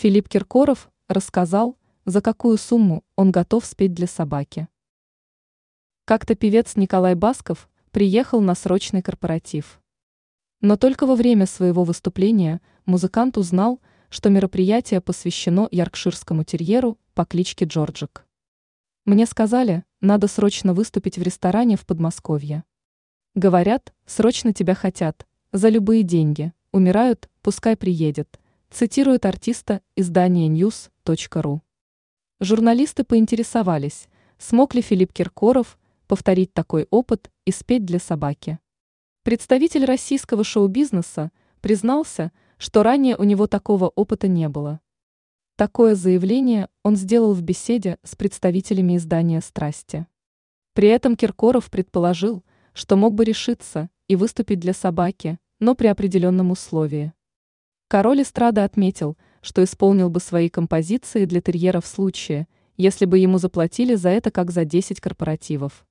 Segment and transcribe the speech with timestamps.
[0.00, 4.66] Филипп Киркоров рассказал, за какую сумму он готов спеть для собаки.
[6.06, 9.78] Как-то певец Николай Басков приехал на срочный корпоратив.
[10.62, 13.78] Но только во время своего выступления музыкант узнал,
[14.08, 18.26] что мероприятие посвящено яркширскому терьеру по кличке Джорджик.
[19.04, 22.64] Мне сказали, надо срочно выступить в ресторане в Подмосковье.
[23.34, 28.39] Говорят, срочно тебя хотят, за любые деньги, умирают, пускай приедет,
[28.70, 31.60] цитирует артиста издание news.ru.
[32.38, 38.58] Журналисты поинтересовались, смог ли Филипп Киркоров повторить такой опыт и спеть для собаки.
[39.22, 44.80] Представитель российского шоу-бизнеса признался, что ранее у него такого опыта не было.
[45.56, 50.06] Такое заявление он сделал в беседе с представителями издания «Страсти».
[50.72, 56.50] При этом Киркоров предположил, что мог бы решиться и выступить для собаки, но при определенном
[56.50, 57.12] условии.
[57.90, 63.38] Король эстрады отметил, что исполнил бы свои композиции для терьера в случае, если бы ему
[63.38, 65.84] заплатили за это как за 10 корпоративов.